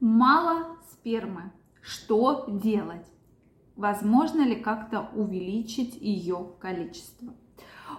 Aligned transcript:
Мало 0.00 0.76
спермы. 0.92 1.52
Что 1.80 2.44
делать? 2.48 3.06
Возможно 3.76 4.42
ли 4.42 4.56
как-то 4.56 5.08
увеличить 5.14 5.96
ее 5.96 6.50
количество? 6.60 7.32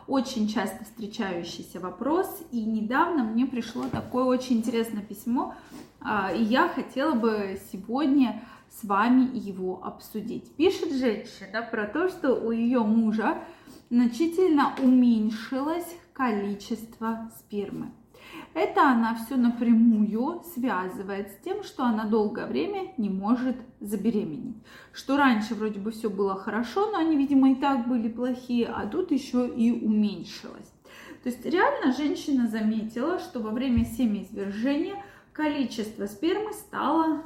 Очень 0.08 0.48
часто 0.48 0.84
встречающийся 0.86 1.80
вопрос, 1.80 2.44
и 2.52 2.64
недавно 2.64 3.24
мне 3.24 3.48
пришло 3.48 3.88
такое 3.90 4.26
очень 4.26 4.58
интересное 4.58 5.02
письмо, 5.02 5.56
а, 6.00 6.32
и 6.32 6.44
я 6.44 6.70
хотела 6.70 7.14
бы 7.14 7.60
сегодня 7.72 8.44
с 8.70 8.84
вами 8.84 9.36
его 9.36 9.84
обсудить. 9.84 10.56
Пишет 10.56 10.94
женщина 10.94 11.62
про 11.64 11.88
то, 11.88 12.10
что 12.10 12.36
у 12.36 12.52
ее 12.52 12.80
мужа 12.80 13.44
значительно 13.90 14.76
уменьшилось 14.82 15.96
количество 16.14 17.32
спермы. 17.40 17.92
Это 18.60 18.90
она 18.90 19.14
все 19.14 19.36
напрямую 19.36 20.42
связывает 20.56 21.30
с 21.30 21.36
тем, 21.44 21.64
что 21.64 21.84
она 21.84 22.06
долгое 22.06 22.48
время 22.48 22.92
не 22.98 23.08
может 23.08 23.56
забеременеть. 23.82 24.58
Что 24.94 25.16
раньше 25.16 25.54
вроде 25.54 25.80
бы 25.80 25.92
все 25.92 26.10
было 26.10 26.36
хорошо, 26.36 26.90
но 26.90 26.98
они, 26.98 27.16
видимо, 27.16 27.52
и 27.52 27.56
так 27.56 27.88
были 27.88 28.08
плохие, 28.08 28.66
а 28.66 28.88
тут 28.88 29.12
еще 29.12 29.48
и 29.48 29.72
уменьшилось. 29.72 30.74
То 31.22 31.30
есть 31.30 31.46
реально 31.46 31.94
женщина 31.96 32.48
заметила, 32.48 33.20
что 33.20 33.42
во 33.42 33.52
время 33.52 33.86
семяизвержения 33.86 35.04
количество 35.34 36.08
спермы 36.08 36.52
стало 36.52 37.22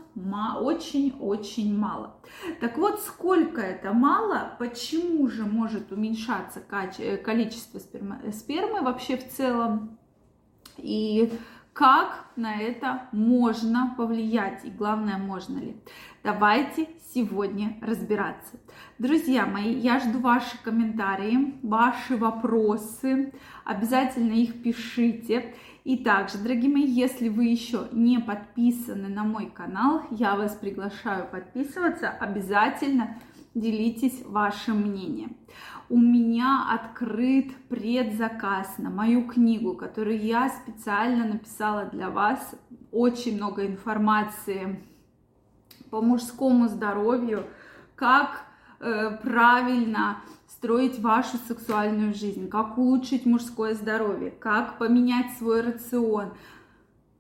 очень-очень 0.60 1.78
мало. 1.78 2.18
Так 2.60 2.78
вот, 2.78 3.00
сколько 3.00 3.62
это 3.62 3.94
мало, 3.94 4.58
почему 4.60 5.30
же 5.30 5.46
может 5.46 5.94
уменьшаться 5.94 6.60
количество 6.60 7.80
спермы, 7.80 8.34
спермы 8.34 8.82
вообще 8.82 9.16
в 9.16 9.30
целом, 9.30 9.98
и 10.78 11.32
как 11.74 12.26
на 12.36 12.60
это 12.60 13.04
можно 13.12 13.94
повлиять, 13.98 14.66
и 14.66 14.70
главное, 14.70 15.18
можно 15.18 15.60
ли. 15.60 15.78
Давайте 16.24 16.90
сегодня 17.14 17.78
разбираться. 17.82 18.60
Друзья 19.00 19.46
мои, 19.46 19.74
я 19.74 20.00
жду 20.00 20.20
ваши 20.20 20.58
комментарии, 20.64 21.56
ваши 21.64 22.18
вопросы, 22.18 23.34
обязательно 23.64 24.34
их 24.34 24.62
пишите. 24.62 25.56
И 25.84 25.98
также, 25.98 26.38
дорогие 26.38 26.72
мои, 26.72 26.86
если 26.86 27.30
вы 27.30 27.46
еще 27.46 27.88
не 27.92 28.20
подписаны 28.20 29.08
на 29.08 29.24
мой 29.24 29.48
канал, 29.48 30.04
я 30.12 30.36
вас 30.36 30.54
приглашаю 30.56 31.26
подписываться, 31.26 32.10
обязательно 32.10 33.18
делитесь 33.54 34.24
вашим 34.26 34.82
мнением 34.82 35.36
у 35.92 35.98
меня 35.98 36.68
открыт 36.72 37.54
предзаказ 37.68 38.78
на 38.78 38.90
мою 38.90 39.28
книгу, 39.28 39.74
которую 39.74 40.24
я 40.24 40.48
специально 40.50 41.26
написала 41.26 41.84
для 41.84 42.10
вас. 42.10 42.56
Очень 42.94 43.36
много 43.36 43.68
информации 43.68 44.82
по 45.90 46.02
мужскому 46.02 46.70
здоровью, 46.70 47.46
как 47.96 48.46
э, 48.80 49.18
правильно 49.22 50.22
строить 50.48 50.98
вашу 51.00 51.38
сексуальную 51.46 52.14
жизнь, 52.14 52.48
как 52.48 52.78
улучшить 52.78 53.26
мужское 53.26 53.74
здоровье, 53.74 54.32
как 54.32 54.78
поменять 54.78 55.38
свой 55.38 55.60
рацион. 55.60 56.32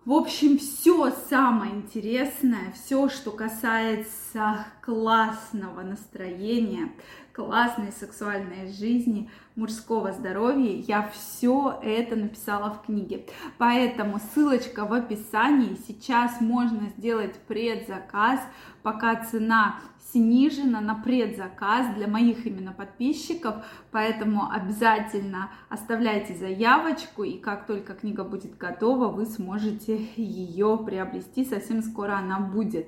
В 0.03 0.13
общем, 0.13 0.57
все 0.57 1.11
самое 1.29 1.75
интересное, 1.75 2.73
все, 2.73 3.07
что 3.07 3.29
касается 3.29 4.65
классного 4.81 5.81
настроения, 5.81 6.91
классной 7.33 7.91
сексуальной 7.91 8.71
жизни, 8.71 9.29
мужского 9.55 10.11
здоровья, 10.11 10.75
я 10.87 11.09
все 11.13 11.79
это 11.83 12.15
написала 12.15 12.71
в 12.71 12.85
книге. 12.85 13.25
Поэтому 13.57 14.19
ссылочка 14.19 14.85
в 14.85 14.93
описании. 14.93 15.77
Сейчас 15.87 16.39
можно 16.41 16.89
сделать 16.97 17.35
предзаказ, 17.47 18.39
пока 18.81 19.23
цена 19.25 19.79
снижена 20.11 20.81
на 20.81 20.95
предзаказ 20.95 21.95
для 21.95 22.07
моих 22.07 22.45
именно 22.45 22.73
подписчиков, 22.73 23.63
поэтому 23.91 24.49
обязательно 24.51 25.51
оставляйте 25.69 26.35
заявочку, 26.35 27.23
и 27.23 27.37
как 27.37 27.65
только 27.65 27.93
книга 27.93 28.23
будет 28.23 28.57
готова, 28.57 29.07
вы 29.07 29.25
сможете 29.25 30.07
ее 30.15 30.77
приобрести, 30.85 31.45
совсем 31.45 31.81
скоро 31.81 32.17
она 32.17 32.39
будет. 32.39 32.87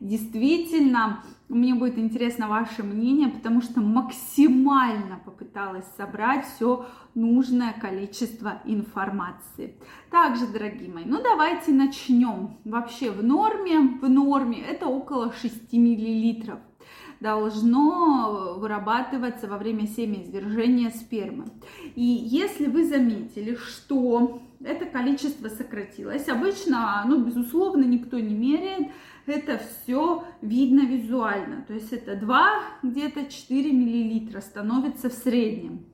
Действительно, 0.00 1.22
мне 1.48 1.74
будет 1.74 1.98
интересно 1.98 2.48
ваше 2.48 2.82
мнение, 2.82 3.28
потому 3.28 3.60
что 3.60 3.80
максимально 3.80 5.20
попыталась 5.24 5.84
собрать 5.96 6.46
все 6.46 6.86
нужное 7.14 7.72
количество 7.72 8.62
информации. 8.64 9.78
Также, 10.10 10.46
дорогие 10.46 10.90
мои, 10.90 11.04
ну 11.04 11.22
давайте 11.22 11.72
начнем. 11.72 12.56
Вообще 12.64 13.10
в 13.10 13.22
норме, 13.22 13.98
в 14.00 14.08
норме 14.08 14.60
это 14.60 14.86
около 14.86 15.32
6 15.32 15.72
миллилитров 15.74 16.58
должно 17.20 18.56
вырабатываться 18.58 19.46
во 19.46 19.56
время 19.56 19.86
семяизвержения 19.86 20.90
спермы. 20.90 21.46
И 21.94 22.02
если 22.02 22.66
вы 22.66 22.84
заметили, 22.84 23.54
что 23.54 24.42
это 24.64 24.86
количество 24.86 25.48
сократилось, 25.48 26.28
обычно, 26.28 27.04
ну, 27.06 27.24
безусловно, 27.24 27.84
никто 27.84 28.18
не 28.18 28.34
меряет, 28.34 28.88
это 29.26 29.58
все 29.58 30.24
видно 30.42 30.80
визуально. 30.80 31.64
То 31.66 31.74
есть 31.74 31.92
это 31.92 32.16
2, 32.16 32.62
где-то 32.82 33.24
4 33.24 33.72
миллилитра 33.72 34.40
становится 34.40 35.08
в 35.08 35.12
среднем. 35.12 35.84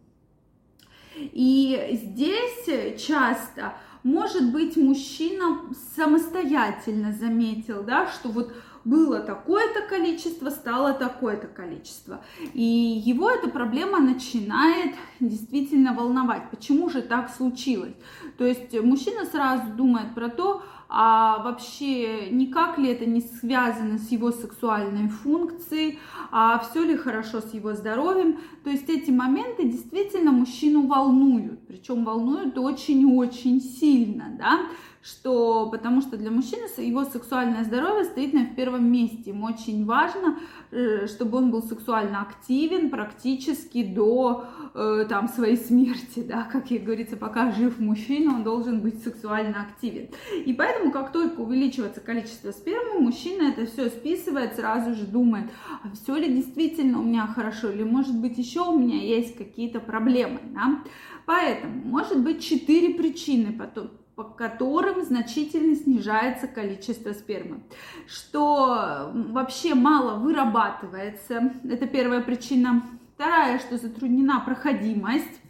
И 1.17 2.01
здесь 2.03 3.01
часто, 3.01 3.75
может 4.03 4.53
быть, 4.53 4.77
мужчина 4.77 5.61
самостоятельно 5.95 7.13
заметил, 7.13 7.83
да, 7.83 8.07
что 8.09 8.31
вот 8.31 8.55
было 8.85 9.21
такое-то 9.21 9.83
количество, 9.89 10.51
стало 10.51 10.93
такое-то 10.93 11.47
количество. 11.47 12.23
И 12.55 12.63
его 12.63 13.31
эта 13.31 13.49
проблема 13.49 14.01
начинает 14.01 14.95
действительно 15.21 15.95
волновать. 15.95 16.51
Почему 16.51 16.89
же 16.91 17.03
так 17.03 17.31
случилось? 17.31 17.95
То 18.39 18.45
есть 18.45 18.73
мужчина 18.83 19.25
сразу 19.27 19.73
думает 19.75 20.15
про 20.15 20.29
то, 20.29 20.63
а 20.93 21.43
вообще 21.45 22.31
никак 22.31 22.77
ли 22.77 22.91
это 22.91 23.07
не 23.07 23.21
связано 23.21 23.97
с 23.99 24.11
его 24.11 24.33
сексуальной 24.33 25.09
функцией, 25.09 26.01
а 26.33 26.59
все 26.59 26.83
ли 26.83 26.97
хорошо 26.97 27.41
с 27.41 27.55
его 27.55 27.75
здоровьем. 27.75 28.39
То 28.65 28.71
есть 28.71 28.89
эти 28.89 29.13
моменты 29.13 29.69
действительно 29.69 30.33
мужчину 30.33 30.89
волнуют, 30.89 31.65
причем 31.69 32.05
волнуют 32.05 32.59
очень-очень 32.59 33.61
сильно, 33.61 34.37
да, 34.37 34.63
что, 35.03 35.71
потому 35.71 36.03
что 36.03 36.19
для 36.19 36.31
мужчины 36.31 36.67
его 36.77 37.05
сексуальное 37.05 37.65
здоровье 37.65 38.05
стоит 38.05 38.35
на 38.35 38.45
первом 38.45 38.93
месте. 38.93 39.31
Ему 39.31 39.47
очень 39.47 39.87
важно, 39.87 40.39
э, 40.71 41.07
чтобы 41.07 41.39
он 41.39 41.51
был 41.51 41.63
сексуально 41.63 42.21
активен 42.21 42.91
практически 42.91 43.83
до 43.83 44.45
э, 44.75 45.07
там, 45.09 45.29
своей 45.29 45.57
смерти, 45.57 46.23
да, 46.23 46.43
как 46.43 46.71
и 46.71 46.79
говорится, 46.79 47.17
пока 47.17 47.51
жив 47.51 47.79
мужчина, 47.79 48.35
он 48.35 48.45
должен 48.45 48.81
быть 48.81 49.03
сексуально 49.03 49.63
активен. 49.63 50.11
И 50.45 50.53
поэтому, 50.53 50.93
как 50.93 51.13
только 51.13 51.41
увеличивается 51.41 52.01
количество 52.01 52.51
спермы, 52.53 53.01
мужчина 53.01 53.49
это 53.49 53.65
все 53.65 53.89
списывает, 53.89 54.57
сразу 54.57 54.95
же 54.95 55.07
думает, 55.07 55.51
а 55.83 55.91
все 55.95 56.17
ли 56.17 56.29
действительно 56.29 57.01
у 57.01 57.05
меня 57.05 57.27
хорошо, 57.27 57.71
или 57.71 57.85
может 57.85 58.17
быть 58.21 58.37
еще 58.37 58.61
у 58.61 58.79
меня 58.79 59.01
есть 59.01 59.37
какие-то 59.39 59.81
проблемы, 59.81 60.41
да. 60.53 60.83
Поэтому, 61.25 61.81
может 61.85 62.23
быть, 62.23 62.43
четыре 62.43 62.95
причины 62.95 63.53
потом, 63.53 63.91
по 64.15 64.25
которым 64.25 65.05
значительно 65.05 65.75
снижается 65.75 66.47
количество 66.47 67.13
спермы, 67.13 67.63
что 68.07 69.11
вообще 69.15 69.75
мало 69.75 70.19
вырабатывается, 70.19 71.53
это 71.65 71.87
первая 71.87 72.21
причина. 72.21 72.83
Вторая, 73.15 73.59
что 73.59 73.77
затруднена 73.77 74.41
проходимость. 74.41 75.41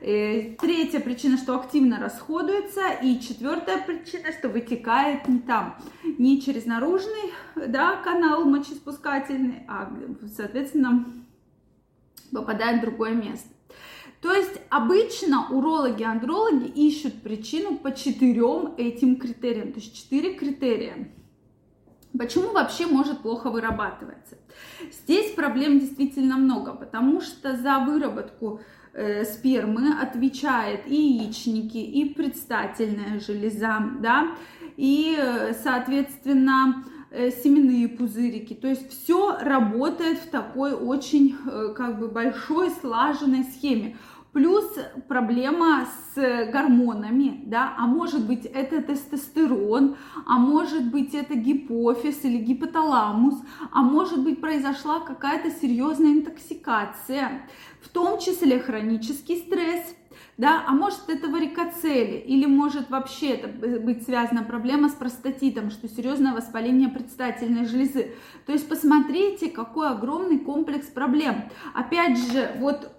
Э, 0.00 0.54
третья 0.60 1.00
причина, 1.00 1.36
что 1.36 1.56
активно 1.56 1.98
расходуется. 1.98 2.82
И 3.02 3.20
четвертая 3.20 3.78
причина, 3.84 4.32
что 4.32 4.48
вытекает 4.48 5.28
не 5.28 5.40
там, 5.40 5.76
не 6.18 6.40
через 6.40 6.66
наружный 6.66 7.32
да, 7.54 7.96
канал 7.96 8.44
мочеспускательный, 8.44 9.64
а, 9.68 9.92
соответственно, 10.36 11.04
попадает 12.32 12.78
в 12.78 12.84
другое 12.84 13.12
место. 13.12 13.48
То 14.20 14.32
есть 14.32 14.60
обычно 14.68 15.48
урологи, 15.50 16.02
андрологи 16.02 16.66
ищут 16.66 17.22
причину 17.22 17.78
по 17.78 17.92
четырем 17.92 18.74
этим 18.76 19.16
критериям, 19.16 19.72
то 19.72 19.80
есть 19.80 19.96
четыре 19.96 20.34
критерия. 20.34 21.10
Почему 22.18 22.52
вообще 22.52 22.86
может 22.86 23.20
плохо 23.20 23.50
вырабатываться? 23.50 24.36
Здесь 24.92 25.32
проблем 25.32 25.78
действительно 25.78 26.36
много, 26.36 26.74
потому 26.74 27.20
что 27.20 27.56
за 27.56 27.78
выработку 27.78 28.60
э, 28.92 29.24
спермы 29.24 29.94
отвечает 30.00 30.86
и 30.86 30.94
яичники, 30.94 31.78
и 31.78 32.12
предстательная 32.12 33.20
железа, 33.20 33.80
да, 34.00 34.32
и, 34.76 35.16
э, 35.16 35.54
соответственно, 35.54 36.84
э, 36.84 36.99
семенные 37.10 37.88
пузырики. 37.88 38.54
То 38.54 38.68
есть 38.68 38.90
все 38.90 39.36
работает 39.40 40.18
в 40.18 40.30
такой 40.30 40.72
очень 40.72 41.36
э, 41.46 41.74
как 41.76 41.98
бы 41.98 42.08
большой 42.08 42.70
слаженной 42.70 43.44
схеме. 43.44 43.96
Плюс 44.32 44.64
проблема 45.08 45.88
с 46.14 46.50
гормонами, 46.52 47.42
да, 47.46 47.74
а 47.76 47.86
может 47.86 48.26
быть 48.28 48.44
это 48.44 48.80
тестостерон, 48.80 49.96
а 50.24 50.38
может 50.38 50.90
быть 50.90 51.14
это 51.14 51.34
гипофиз 51.34 52.24
или 52.24 52.38
гипоталамус, 52.38 53.42
а 53.72 53.82
может 53.82 54.22
быть 54.22 54.40
произошла 54.40 55.00
какая-то 55.00 55.50
серьезная 55.50 56.12
интоксикация, 56.12 57.42
в 57.82 57.88
том 57.88 58.20
числе 58.20 58.60
хронический 58.60 59.38
стресс, 59.38 59.96
да, 60.38 60.62
а 60.66 60.72
может 60.72 61.08
это 61.08 61.28
варикоцели, 61.28 62.16
или 62.18 62.46
может 62.46 62.88
вообще 62.88 63.30
это 63.30 63.80
быть 63.80 64.04
связана 64.04 64.44
проблема 64.44 64.88
с 64.88 64.92
простатитом, 64.92 65.70
что 65.70 65.88
серьезное 65.88 66.32
воспаление 66.32 66.88
предстательной 66.88 67.66
железы. 67.66 68.12
То 68.46 68.52
есть 68.52 68.68
посмотрите, 68.68 69.50
какой 69.50 69.88
огромный 69.88 70.38
комплекс 70.38 70.86
проблем. 70.86 71.50
Опять 71.74 72.16
же, 72.32 72.52
вот 72.58 72.92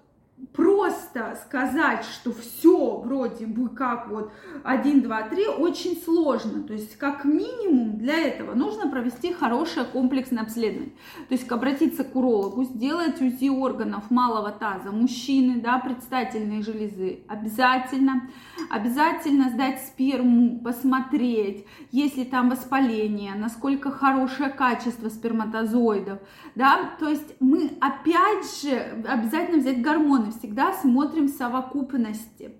просто 0.54 1.38
сказать, 1.46 2.04
что 2.04 2.32
все 2.32 2.96
вроде 2.98 3.46
бы 3.46 3.68
как 3.68 4.08
вот 4.10 4.32
1, 4.64 5.02
2, 5.02 5.22
3, 5.22 5.46
очень 5.58 5.96
сложно. 5.96 6.62
То 6.62 6.74
есть 6.74 6.96
как 6.96 7.24
минимум 7.24 7.98
для 7.98 8.18
этого 8.18 8.54
нужно 8.54 8.90
провести 8.90 9.32
хорошее 9.32 9.86
комплексное 9.86 10.42
обследование. 10.42 10.94
То 11.28 11.34
есть 11.34 11.50
обратиться 11.50 12.04
к 12.04 12.14
урологу, 12.14 12.64
сделать 12.64 13.20
УЗИ 13.20 13.48
органов 13.48 14.10
малого 14.10 14.50
таза, 14.50 14.90
мужчины, 14.90 15.60
да, 15.60 15.78
предстательные 15.78 16.62
железы. 16.62 17.20
Обязательно, 17.28 18.28
обязательно 18.70 19.50
сдать 19.50 19.80
сперму, 19.82 20.60
посмотреть, 20.60 21.66
есть 21.90 22.16
ли 22.16 22.24
там 22.24 22.50
воспаление, 22.50 23.34
насколько 23.34 23.90
хорошее 23.90 24.50
качество 24.50 25.08
сперматозоидов, 25.08 26.18
да. 26.54 26.90
То 26.98 27.08
есть 27.08 27.36
мы 27.40 27.70
опять 27.80 28.62
же 28.62 29.04
обязательно 29.08 29.58
взять 29.58 29.80
гормоны 29.80 30.32
всегда 30.42 30.72
смотрим 30.72 31.28
совокупности. 31.28 32.50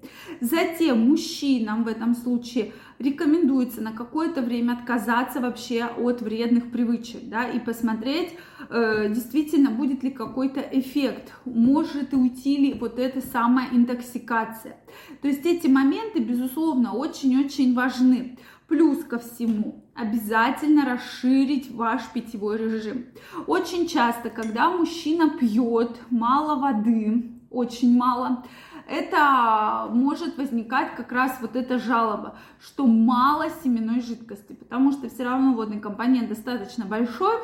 Затем 0.40 1.08
мужчинам 1.08 1.82
в 1.82 1.88
этом 1.88 2.14
случае 2.14 2.73
рекомендуется 3.00 3.81
на 3.81 3.90
какое-то 3.90 4.40
время 4.40 4.75
отказаться 4.75 5.40
вообще 5.40 5.84
от 5.84 6.23
вредных 6.23 6.70
привычек, 6.70 7.23
да, 7.25 7.44
и 7.49 7.58
посмотреть, 7.58 8.37
э, 8.70 9.08
действительно, 9.08 9.70
будет 9.70 10.05
ли 10.05 10.11
какой-то 10.11 10.61
эффект, 10.61 11.32
может 11.44 12.14
уйти 12.14 12.56
ли 12.56 12.75
вот 12.75 13.00
эта 13.00 13.20
самая 13.20 13.67
интоксикация. 13.73 14.76
То 15.20 15.26
есть 15.26 15.44
эти 15.44 15.67
моменты, 15.67 16.20
безусловно, 16.20 16.93
очень-очень 16.93 17.75
важны. 17.75 18.38
Плюс 18.69 19.05
ко 19.05 19.19
всему, 19.19 19.85
обязательно 19.94 20.85
расширить 20.87 21.70
ваш 21.73 22.02
питьевой 22.14 22.58
режим. 22.58 23.06
Очень 23.46 23.87
часто, 23.87 24.31
когда 24.31 24.70
мужчина 24.70 25.31
пьет 25.31 26.00
мало 26.11 26.58
воды, 26.58 27.31
очень 27.52 27.96
мало, 27.96 28.44
это 28.88 29.88
может 29.90 30.37
возникать 30.37 30.94
как 30.96 31.12
раз 31.12 31.38
вот 31.40 31.56
эта 31.56 31.78
жалоба, 31.78 32.37
что 32.60 32.87
мало 32.87 33.46
семенной 33.62 34.00
жидкости, 34.00 34.54
потому 34.54 34.93
что 34.93 35.08
все 35.08 35.25
равно 35.25 35.54
водный 35.54 35.81
компонент 35.81 36.28
достаточно 36.28 36.84
большой, 36.84 37.37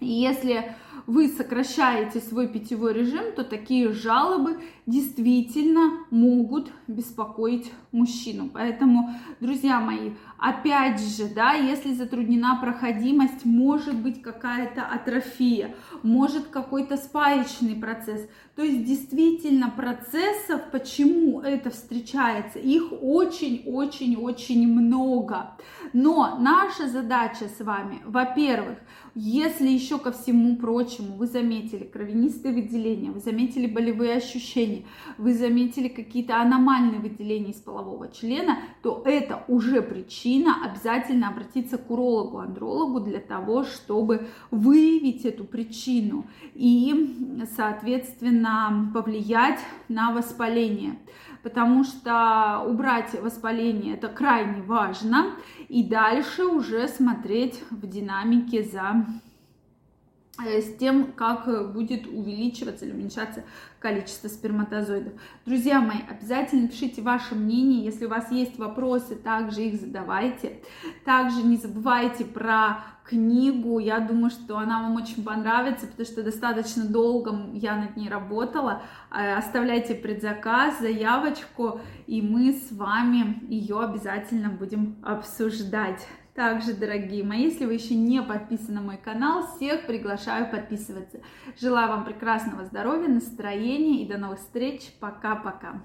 и 0.00 0.06
если 0.06 0.74
вы 1.06 1.28
сокращаете 1.28 2.20
свой 2.20 2.48
питьевой 2.48 2.92
режим, 2.92 3.32
то 3.34 3.44
такие 3.44 3.92
жалобы 3.92 4.60
действительно 4.86 6.04
могут 6.10 6.70
беспокоить 6.86 7.70
мужчину. 7.92 8.50
Поэтому, 8.52 9.14
друзья 9.40 9.80
мои, 9.80 10.12
опять 10.38 11.00
же, 11.00 11.26
да, 11.34 11.52
если 11.52 11.94
затруднена 11.94 12.58
проходимость, 12.60 13.44
может 13.44 13.94
быть 13.96 14.20
какая-то 14.22 14.82
атрофия, 14.82 15.74
может 16.02 16.48
какой-то 16.48 16.96
спаечный 16.96 17.76
процесс. 17.76 18.28
То 18.56 18.62
есть 18.62 18.84
действительно 18.84 19.70
процессов, 19.70 20.70
почему 20.70 21.40
это 21.40 21.70
встречается, 21.70 22.58
их 22.58 22.92
очень-очень-очень 23.00 24.66
много. 24.66 25.52
Но 25.92 26.36
наша 26.38 26.88
задача 26.88 27.46
с 27.48 27.64
вами, 27.64 28.00
во-первых, 28.04 28.78
если 29.14 29.68
еще 29.68 29.98
ко 29.98 30.12
всему 30.12 30.56
прочему 30.56 30.79
вы 31.16 31.26
заметили 31.26 31.84
кровянистые 31.84 32.54
выделения, 32.54 33.10
вы 33.10 33.20
заметили 33.20 33.66
болевые 33.66 34.16
ощущения, 34.16 34.84
вы 35.18 35.34
заметили 35.34 35.88
какие-то 35.88 36.40
аномальные 36.40 37.00
выделения 37.00 37.50
из 37.50 37.60
полового 37.60 38.08
члена, 38.08 38.58
то 38.82 39.02
это 39.04 39.44
уже 39.48 39.82
причина 39.82 40.56
обязательно 40.64 41.28
обратиться 41.28 41.78
к 41.78 41.90
урологу, 41.90 42.38
андрологу 42.38 43.00
для 43.00 43.20
того, 43.20 43.64
чтобы 43.64 44.28
выявить 44.50 45.24
эту 45.24 45.44
причину 45.44 46.26
и, 46.54 47.46
соответственно, 47.56 48.90
повлиять 48.94 49.60
на 49.88 50.12
воспаление. 50.12 50.98
Потому 51.42 51.84
что 51.84 52.64
убрать 52.68 53.14
воспаление 53.20 53.94
это 53.94 54.08
крайне 54.08 54.62
важно, 54.62 55.32
и 55.68 55.82
дальше 55.82 56.44
уже 56.44 56.86
смотреть 56.88 57.62
в 57.70 57.86
динамике 57.86 58.62
за 58.62 59.06
с 60.44 60.76
тем, 60.78 61.12
как 61.12 61.72
будет 61.72 62.06
увеличиваться 62.06 62.84
или 62.84 62.92
уменьшаться 62.92 63.44
количество 63.78 64.28
сперматозоидов. 64.28 65.12
Друзья 65.46 65.80
мои, 65.80 65.98
обязательно 66.08 66.68
пишите 66.68 67.02
ваше 67.02 67.34
мнение, 67.34 67.84
если 67.84 68.06
у 68.06 68.08
вас 68.10 68.30
есть 68.30 68.58
вопросы, 68.58 69.16
также 69.16 69.62
их 69.62 69.80
задавайте. 69.80 70.60
Также 71.04 71.42
не 71.42 71.56
забывайте 71.56 72.24
про 72.24 72.84
книгу, 73.10 73.80
я 73.80 73.98
думаю, 73.98 74.30
что 74.30 74.56
она 74.58 74.82
вам 74.82 74.94
очень 74.94 75.24
понравится, 75.24 75.86
потому 75.86 76.06
что 76.06 76.22
достаточно 76.22 76.84
долго 76.84 77.34
я 77.54 77.76
над 77.76 77.96
ней 77.96 78.08
работала. 78.08 78.82
Э, 79.10 79.34
оставляйте 79.34 79.94
предзаказ, 79.94 80.78
заявочку, 80.78 81.80
и 82.06 82.22
мы 82.22 82.52
с 82.52 82.70
вами 82.70 83.42
ее 83.48 83.80
обязательно 83.80 84.48
будем 84.48 84.96
обсуждать. 85.02 86.06
Также, 86.34 86.74
дорогие 86.74 87.24
мои, 87.24 87.42
если 87.44 87.66
вы 87.66 87.74
еще 87.74 87.94
не 87.94 88.22
подписаны 88.22 88.74
на 88.74 88.80
мой 88.80 88.96
канал, 88.96 89.46
всех 89.46 89.86
приглашаю 89.86 90.50
подписываться. 90.50 91.20
Желаю 91.58 91.88
вам 91.88 92.04
прекрасного 92.04 92.64
здоровья, 92.64 93.08
настроения 93.08 94.04
и 94.04 94.08
до 94.08 94.16
новых 94.16 94.38
встреч. 94.38 94.92
Пока-пока. 95.00 95.82